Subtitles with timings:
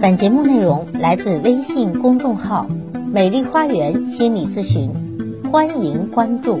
[0.00, 2.66] 本节目内容来自微信公众号
[3.12, 4.92] “美丽花园心理咨询”，
[5.50, 6.60] 欢迎关注。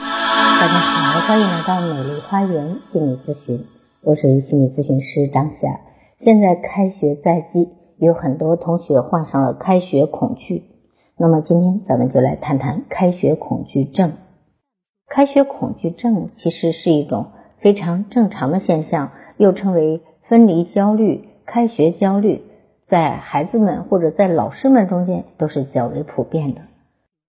[0.00, 3.64] 大家好，欢迎来到美丽花园心理咨询，
[4.00, 5.80] 我是心理咨询师张霞。
[6.18, 10.62] 现在开学在即，有很多同学患上了开学恐惧。
[11.18, 14.12] 那么今天咱们就来谈谈开学恐惧症。
[15.08, 21.28] 开学恐惧症其实是一种非常正常的现象，又称为分离焦虑。
[21.46, 22.42] 开学焦虑
[22.84, 26.62] 在孩子们或者在老师们中间都是较为普遍的。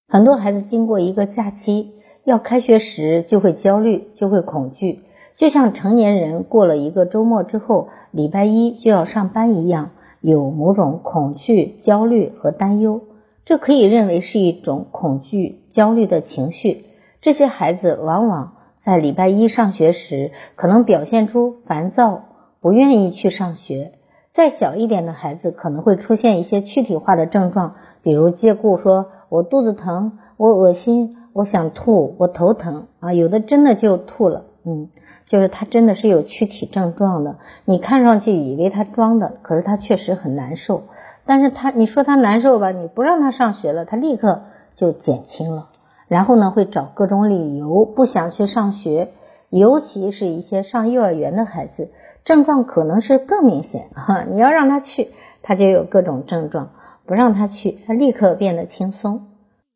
[0.10, 1.94] 很多孩子经过一个假期
[2.24, 5.04] 要开学时就会焦虑，就会恐惧，
[5.34, 13.02] 就像成年人过了一个周末之后，礼拜一就要上班一样，有某种恐惧、焦虑和担忧。
[13.46, 16.86] 这可以认为是一种恐惧、焦虑的情绪。
[17.22, 22.24] 这些孩子往往在礼拜一上学时，可能表现出烦躁，
[22.60, 23.94] 不愿意去上学。
[24.38, 32.86] 再小一点的孩子可能会出现一些躯体化的症状，比如借故说我肚子疼，我恶心，我想吐，我头疼。
[33.00, 34.90] 啊，有的真的就吐了，嗯，
[35.26, 40.84] 就是他真的是有躯体症状的，你看上去以为他装的，可是他确实很难受，
[41.26, 44.44] 但是他你说他难受吧，你不让他上学了，他立刻
[44.76, 45.70] 就减轻了，
[46.08, 49.14] 然后呢会找各种理由不想去上学，
[49.50, 51.90] 尤其是一些上幼儿园的孩子。
[52.28, 55.12] 症状可能是更明显 哈，你要让他去，
[55.44, 56.72] 他就有各种症状；
[57.06, 59.28] 不让他去，他立刻变得轻松。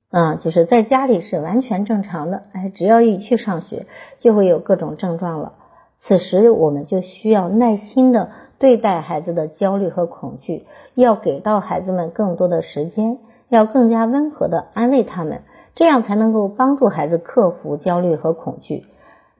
[0.09, 3.85] 啊，就是在家里是完全正常的，哎，只要一去上学，
[4.17, 5.53] 就会有各种症状了。
[5.97, 15.43] 此时我们就需要耐心的对待孩子的焦虑和恐惧，要给到孩子们更多的时间，要更加温和的安慰他们，
[15.73, 18.83] 这样才能够帮助孩子克服焦虑和恐惧。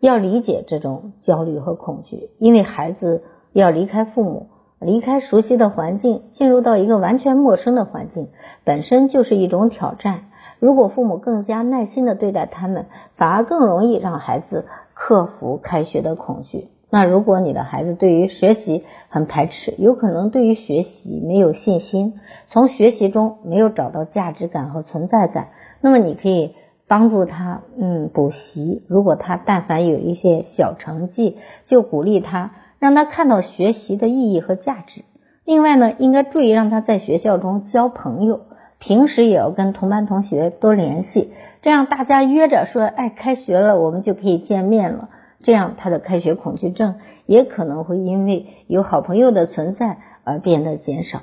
[0.02, 4.48] 要理解这种焦虑和恐惧，因为孩子要离开父母，
[4.80, 8.30] 离开熟悉的环境，进入到一个完全陌生的环境，
[8.64, 10.24] 本身就是一种挑战。
[10.58, 14.66] 如果父母更加耐心的对待他们，反而更容易让孩子
[14.96, 16.70] 克服开学的恐惧。
[16.90, 22.16] 那如果你的孩子对于学习很排斥，有可能对于学习没有信心，
[22.50, 25.50] 从学习中没有找到价值感和存在感，
[25.80, 26.56] 那么你可以。
[26.92, 28.84] 帮助他，嗯，补习。
[28.90, 35.06] 如果他但凡有一些小成绩，就鼓励他，让他看到学习的意义和价值。
[35.46, 38.42] 另外呢，应该注意让他在学校中交朋友，
[38.78, 41.32] 平时也要跟同班同学多联系，
[41.62, 45.08] 这样大家约着说，哎，开学了，我们就可以见面了。
[45.44, 51.22] 这样他的开学恐惧症也可能会因为有好朋友的存在而变得减少。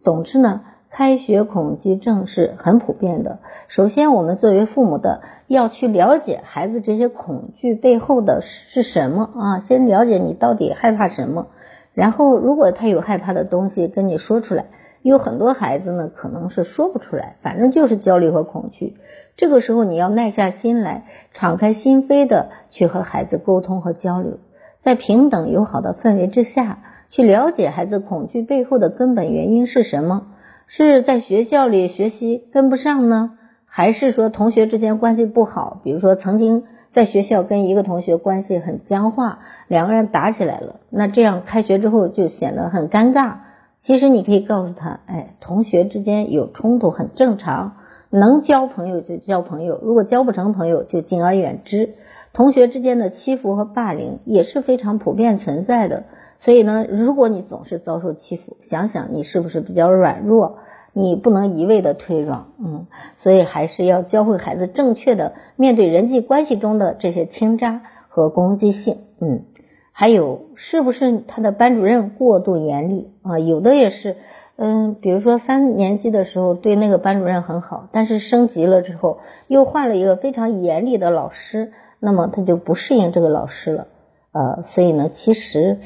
[0.00, 0.62] 总之呢。
[0.90, 3.38] 开学恐惧症是很普遍的。
[3.68, 9.60] 首先，我们作为父母的要去了解孩子这些恐惧背后的是什么啊？
[9.60, 11.46] 先了解你到底害怕什么，
[11.94, 14.66] 然后如果他有害怕的东西跟你说出来。
[15.02, 18.98] 有很多孩子呢，可能是说不出来，反正就是焦虑和恐惧。
[19.34, 24.38] 这个时候你要耐下心来，敞开心扉的去和孩子沟通和交流，
[24.80, 30.26] 在平等友好的氛围之下去了解孩子恐惧背后的根本原因是什么。
[30.72, 33.32] 是在学校里学习跟不上呢，
[33.64, 35.80] 还是说同学之间关系不好？
[35.82, 43.38] 比如说曾经在学校跟一个同学关系很僵化，两个人打起来了，那这样开学之后就显得很尴尬。
[43.80, 47.72] 其实你可以告诉他，哎，同学之间有冲突很正常，
[48.08, 51.94] 能交朋友就交朋友，如果交不成朋友就敬而远之。
[52.32, 56.04] 同学之间的欺负和霸凌也是非常普遍存在的。
[56.40, 60.58] 所以呢，如果你总是遭受欺负，想想你是不是比较软弱？
[60.92, 69.44] 你不能一味的退让，嗯，所以还是要教会孩子正确的面对人际关系中的这些倾轧和攻击性，嗯，
[69.92, 73.38] 还有是不是他的班主任过度严厉啊？
[73.38, 74.16] 有的也是，
[74.56, 83.86] 嗯，比如说三年级的时候对那个班主任很好，但是升级了之后又换了一个非常严厉的老师，那么他就不适应这个老师了，
[84.32, 85.78] 呃，所以呢，其实。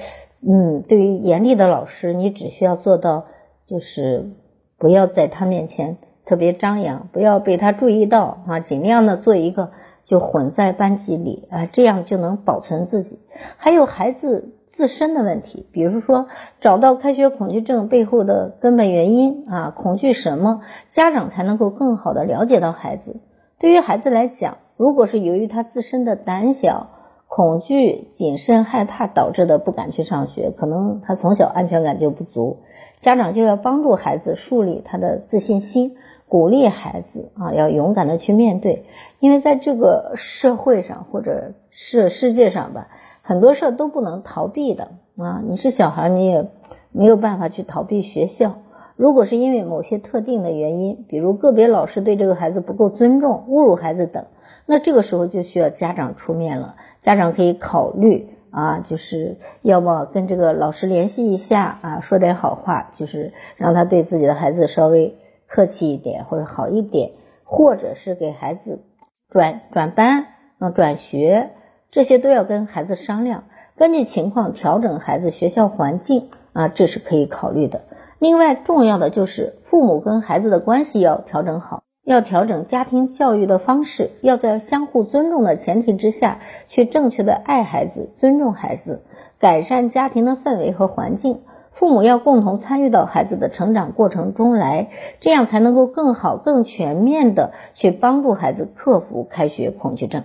[0.46, 3.24] 嗯，对于严厉的老师，你只需要做到，
[3.64, 4.30] 就是
[4.78, 5.96] 不要在他面前
[6.26, 9.70] 特别张扬，不要被他注意到啊，尽量的做一个
[10.04, 13.20] 就混在班级里啊，这样就能保存自己。
[13.56, 16.26] 还有孩子自身的问题，比如说
[16.60, 23.16] 找到开学恐惧症背后的根本原因啊，恐惧什么，家长才能够更好的了解到孩子。
[23.58, 26.90] 对于孩子来讲，如果是由于他自身的胆小。
[27.34, 32.58] 恐惧、谨慎、害怕导致的不敢去上学，可能他从小安全感就不足，
[32.98, 35.96] 家长就要帮助孩子树立他的自信心，
[36.28, 38.84] 鼓励孩子啊，要勇敢的去面对，
[39.18, 42.86] 因为在这个社会上或者是世界上吧，
[43.22, 45.42] 很多事儿都不能逃避的啊。
[45.44, 46.46] 你是小孩，你也
[46.92, 48.58] 没有办法去逃避学校。
[48.94, 54.26] 如果是因为某些特定的原因，比如个别老师对这个孩子不够尊重、侮辱孩子等，
[54.66, 56.76] 那这个时候就需要家长出面了。
[57.00, 65.16] 家长可以考虑啊，就是要么跟这个老师联系一下啊，说点好话，就是让他对自己的孩子稍微
[65.46, 67.12] 客气一点或者好一点，
[67.44, 68.80] 或者是给孩子
[69.28, 70.26] 转转班
[70.58, 71.50] 啊、转学。
[71.90, 73.44] 这些都要跟孩子商量，
[73.76, 77.82] 根据情况调整孩子学校环境啊，这是可以考虑的。
[78.18, 89.02] 另外，重要的就是父母跟孩子的关系要调整好，要调整家庭教育的方式，要在相互尊重的前提之下去正确的爱孩子、尊重孩子，
[89.38, 91.40] 改善家庭的氛围和环境。
[91.70, 100.22] 父母要共同参与到孩子的成长过程中来，这样才能够更好、更全面的去帮助孩子克服开学恐惧症。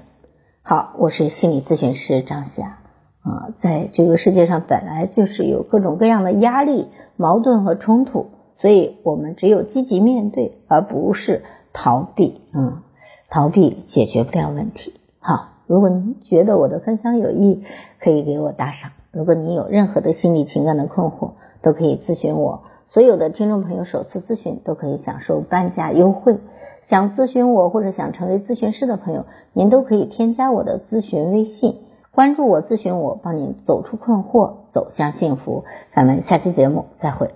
[0.62, 2.78] 好，我是心理咨询师张霞
[3.24, 8.28] 啊，在这个世界上本来就是有各种各样的压力、矛盾和冲突，
[8.58, 11.44] 所以我们只有积极面对，而不是
[11.74, 12.42] 逃避。
[12.54, 12.82] 嗯，
[13.30, 14.94] 逃避解决不了问题。
[15.20, 17.64] 好，如果您觉得我的分享有益，
[18.00, 18.92] 可以给我打赏。
[19.12, 21.32] 如果您有任何的心理情感的困惑，
[21.62, 22.64] 都可以咨询我。
[22.86, 26.38] 所有的听众朋友首次咨询都可以享受半价优惠。
[26.82, 31.82] 想咨询我或者想成为咨询师的朋友，您都可以添加我的咨询微信，
[32.12, 35.66] 关注我，咨询我，帮您走出困惑，走向幸福。
[35.90, 37.32] 咱们下期节目再会。